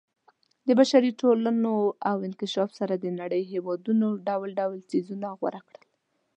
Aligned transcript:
د 0.67 0.69
بشري 0.79 1.11
ټولنو 1.21 1.73
له 2.03 2.15
انکشاف 2.27 2.69
سره 2.79 2.93
د 2.97 3.05
نړۍ 3.19 3.41
هېوادونو 3.53 4.07
ډول 4.27 4.49
ډول 4.59 4.79
څیزونه 4.91 5.27
غوره 5.39 5.61
کړل. 5.67 5.83